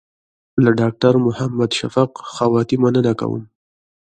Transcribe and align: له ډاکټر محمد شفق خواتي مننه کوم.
له 0.63 0.71
ډاکټر 0.79 1.13
محمد 1.27 1.71
شفق 1.79 2.09
خواتي 2.33 2.77
مننه 2.83 3.13
کوم. 3.19 3.41